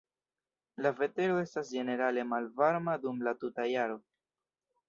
La 0.85 0.91
vetero 1.01 1.35
estas 1.41 1.69
ĝenerale 1.75 2.25
malvarma 2.31 2.99
dum 3.07 3.23
la 3.29 3.35
tuta 3.45 3.71
jaro. 3.77 4.01